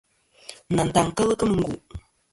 Nantaŋ 0.75 1.07
kel 1.15 1.29
kemɨ 1.39 1.63
n. 1.73 1.77